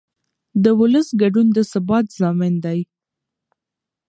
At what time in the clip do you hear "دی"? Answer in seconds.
2.65-2.79